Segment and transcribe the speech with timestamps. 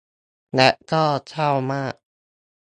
[0.55, 1.93] และก็เศร้ามาก